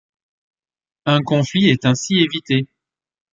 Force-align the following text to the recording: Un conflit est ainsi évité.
Un 1.05 1.21
conflit 1.21 1.69
est 1.69 1.85
ainsi 1.85 2.15
évité. 2.15 2.65